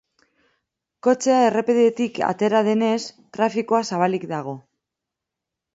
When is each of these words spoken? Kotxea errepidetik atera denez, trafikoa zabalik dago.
Kotxea 1.07 1.43
errepidetik 1.49 2.19
atera 2.31 2.63
denez, 2.69 2.99
trafikoa 3.39 3.87
zabalik 3.93 4.27
dago. 4.37 4.59